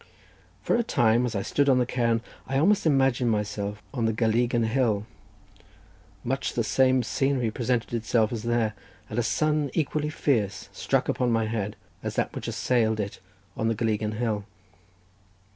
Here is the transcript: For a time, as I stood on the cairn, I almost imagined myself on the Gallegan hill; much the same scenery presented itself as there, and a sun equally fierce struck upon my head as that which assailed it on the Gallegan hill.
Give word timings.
For 0.63 0.75
a 0.77 0.81
time, 0.83 1.27
as 1.27 1.35
I 1.35 1.43
stood 1.43 1.69
on 1.69 1.77
the 1.77 1.85
cairn, 1.85 2.21
I 2.47 2.57
almost 2.57 2.87
imagined 2.87 3.29
myself 3.29 3.83
on 3.93 4.05
the 4.05 4.13
Gallegan 4.13 4.63
hill; 4.63 5.05
much 6.23 6.53
the 6.53 6.63
same 6.63 7.03
scenery 7.03 7.51
presented 7.51 7.93
itself 7.93 8.33
as 8.33 8.41
there, 8.41 8.73
and 9.11 9.19
a 9.19 9.21
sun 9.21 9.69
equally 9.75 10.09
fierce 10.09 10.69
struck 10.73 11.07
upon 11.07 11.29
my 11.31 11.45
head 11.45 11.75
as 12.01 12.15
that 12.15 12.33
which 12.35 12.47
assailed 12.47 12.99
it 12.99 13.19
on 13.55 13.67
the 13.67 13.75
Gallegan 13.75 14.13
hill. 14.13 14.45